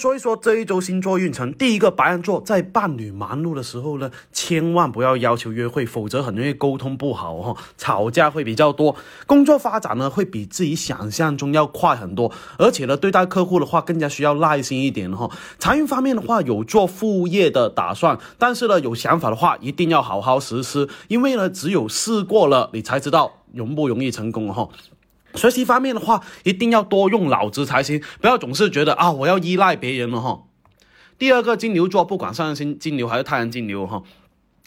[0.00, 8.96] 所以说这一周星座运程，第一个白羊座在伴侣忙碌的时候呢，千万不要要求约会，否则很容易沟通不好哈，吵架会比较多。
[9.26, 15.30] 工作发展呢会比自己想象中要快很多，而且呢对待客户的话更加需要耐心一点哈。
[15.58, 24.66] 财运方面的话有做副业的打算，但是呢有想法的话一定要好好实施，因为呢只有试过了你才知道容不容易成功哈。
[25.34, 30.42] 学习方面的话，一定要多用脑子才行，不要总是觉得啊，我要依赖别人了哈。
[31.18, 34.02] 第二个金牛座，不管上升金牛还是太阳金牛哈。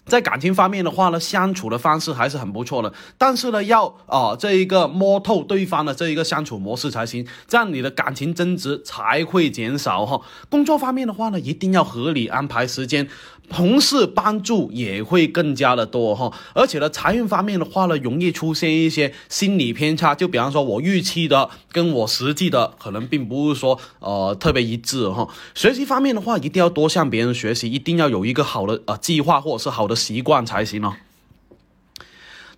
[0.06, 10.20] 在感情方面的话呢，相处的方式还是很不错的，但是呢，要啊这一个摸透对方的这一个相处模式才行，这样你的感情争执才会减少哈。
[10.50, 13.08] 工作方面的话呢，一定要合理安排时间，
[13.50, 16.32] 同事帮助也会更加的多哈。
[16.54, 25.26] 而且呢，财运方面的话呢，容易出现一些心理偏差，就比方说我预期的跟我实际的可能并不是说呃特别一致哈。
[25.56, 29.93] 学习方面的话，一定要多向别人学习，一定要有一个好的呃计划或者是好的。
[29.96, 30.94] 习惯才行哦。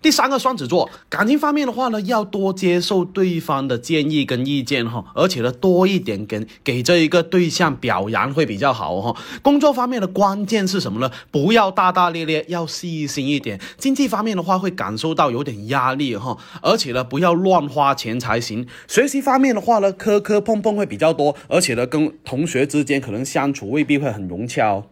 [0.02, 9.16] 第三个双子座感情方面的话呢，要多接受对方的建议跟意见哈，而且呢多一点给给这一个对象表扬会比较好哈。
[9.42, 11.10] 工作方面的关键是什么呢？
[11.32, 13.60] 不要大大咧咧，要细心一点。
[13.78, 18.64] 经济方面的话会感受到有点压力哈，而且呢不要乱花钱才行。
[18.86, 24.84] 学习方面的话呢，磕磕碰碰会比较多，而且呢跟同学之间可能相处未必会很融洽哦。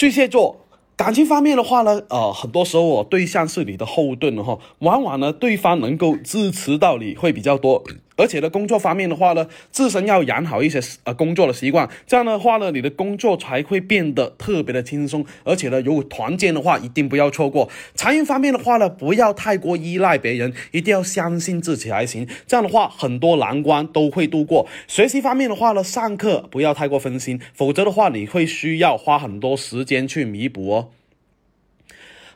[0.00, 0.64] 巨蟹座
[0.96, 7.84] 感情方面的话呢，呃，很多时候我对象是你的后盾哈，往往呢对方能够支持到你会比较多，
[8.20, 17.70] 而且呢工作方面的话呢，自身要养好一些呃工作的习惯，这样的话呢，你的工作才会变得特别的轻松，而且呢，如果团建的话，一定不要错过。
[17.94, 24.68] 财运方面的话呢，不要太过依赖别人，一定要相信自己才行，这样的话很多难关都会度过。
[24.86, 30.88] 学习方面的话呢，上课不要太过分心，否则的话你会需要花很多时间去弥补哦。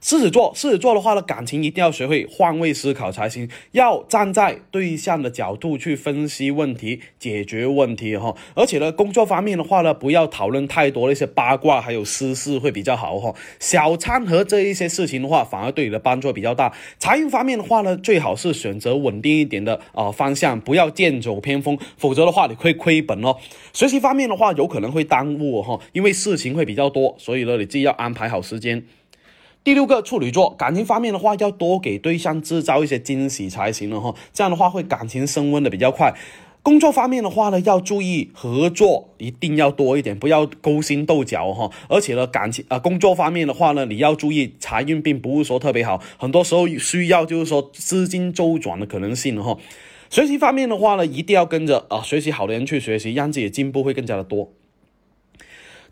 [0.05, 8.37] 狮子座，狮子座的话呢，感情一定要学会换位思考才行，要站在对象的角度去分析问题、解决问题哈。
[8.55, 13.35] 而且呢，工作方面的话呢，不要讨论太多那些八卦还有私事会比较好哈。
[13.59, 16.71] 小餐盒这一些事情的话，反而对你的帮助比较大。
[16.99, 23.35] 财运方面的话呢，最好是选择稳定一点的啊方向，不要剑走偏锋，否则的话你会亏本哦。
[23.73, 28.85] 学习方面的话，有可能会耽误哈，因为事情会比较多，所以呢，你自己要安排好时间。
[29.65, 36.15] 第六个处女座，感情方面的话，要多给对象制造一些惊喜才行了哈，这样的话会感情升温的比较快。
[36.63, 41.71] 工作方面的话呢，要注意合作一定要多一点，不要勾心斗角哈。
[41.89, 49.57] 而且呢，感情啊，工作方面的话呢，你要注意财运并不是说特别好，很多时候需要就是说资金周转的可能性哈。
[50.11, 54.53] 学习方面的话呢，一定要跟着啊学习好的人去学习，让自己进步会更加的多。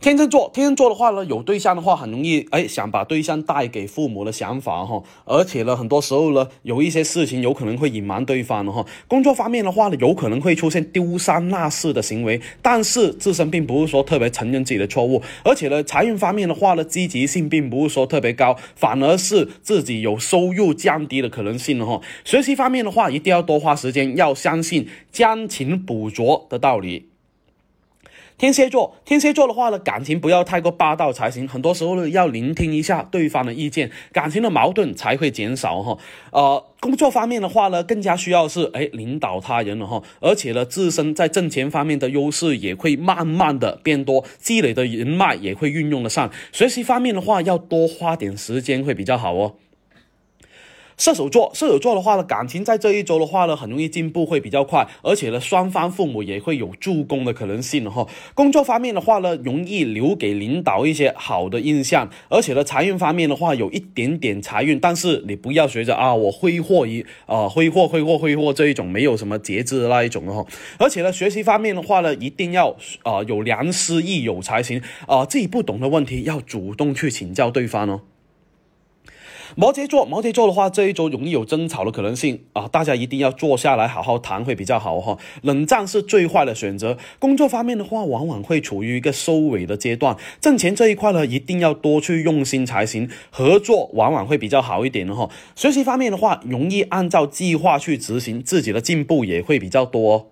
[0.02, 8.84] 天秤座，天秤座的话呢，有对象的话，很容易哎想把对象带给父母的想法哈，而且呢，很多时候呢，有一些事情有可能会隐瞒对方的哈。
[9.06, 22.00] 工作方面的话呢，有可能会出现丢三落四的行为，但是自身并不是说特别承认自己的错误，而且呢，财运方面的话呢，积极性并不是说特别高，反而是自己有收入降低的可能性了哈。
[22.24, 27.11] 学习方面的话，一定要多花时间，要相信将勤补拙的道理。
[28.38, 31.46] 天蝎座，天蝎座的话呢，感情不要太过霸道才行。
[31.46, 35.96] 很多时候呢，要聆听一下对方的意见，感情的矛盾才会减少哈。
[36.32, 40.02] 呃，工作方面的话呢，更加需要是哎领导他人了哈。
[40.20, 46.30] 而且呢，自身在挣钱方面的优势也会慢慢的变多，积累的人脉也会运用得上。
[46.50, 49.54] 学习方面的话，要多花点时间会比较好哦。
[50.96, 58.06] 射手座，射手座的话呢，感情在这一周的话呢，很容易进步会比较快，而且呢，双方父母也会有助攻的可能性哈。
[58.34, 70.44] 工作方面的话呢，容易留给领导一些好的印象，而且呢，财运方面的话，有一点点财运，但是你不要学着啊，我挥霍一啊，挥霍挥霍挥霍这一种没有什么节制的那一种哈。
[70.78, 78.00] 而且呢，学习方面的话呢，一定要啊有良师益友才行啊，自己不懂的问题要主动去请教对方哦。
[79.54, 85.18] 摩羯座，摩羯座的话，这一周容易有争吵的可能性啊，大家一定要坐下来好好谈会比较好哈。
[85.42, 86.96] 冷战是最坏的选择。
[87.18, 90.16] 工作方面的话，往往会处于一个收尾的阶段。
[90.40, 93.10] 挣钱这一块呢，一定要多去用心才行。
[93.30, 95.28] 合作往往会比较好一点的哈。
[95.54, 100.31] 学习方面的话，容易按照计划去执行，自己的进步也会比较多。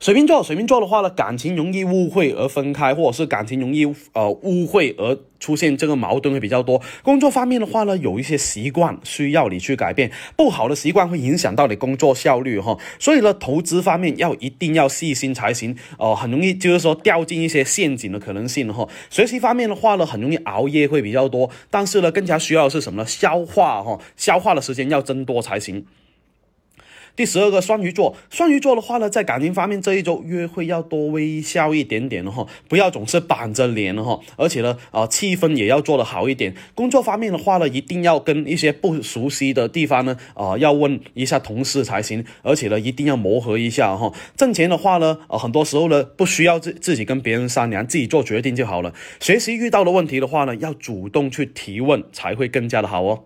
[0.00, 6.80] 水瓶座，水瓶座的话呢，感情容易误会而分开，或者是感情容易呃误会而出现这个矛盾会比较多。
[7.02, 12.78] 工作方面的话呢，有一些习惯需要你去改变，不好的习惯会影响到你工作效率哈。
[13.00, 18.88] 所以呢，投资方面要一定要细心才行哦，很容易就是说掉进一些陷阱的可能性哈。
[19.10, 23.08] 学习方面的话呢，很容易熬夜会比较多，但是呢，更加需要的是什么呢？
[23.08, 25.84] 消化哈，消化的时间要增多才行。
[27.18, 36.54] 第十二个双鱼座，双鱼座的话呢，在感情方面这一周约会要多微笑一点点哈，不要总是板着脸哈，而且呢，啊气氛也要做得好一点。
[36.76, 44.12] 工作方面的话呢，一定要跟一些不熟悉的地方呢，啊要问一下同事才行，而且呢，一定要磨合一下哈。
[44.36, 48.94] 挣钱的话呢，啊很多时候呢，不需要自自己跟别人商量，自己做决定就好了。
[49.18, 53.24] 学习遇到的问题的话呢，要主动去提问才会更加的好哦。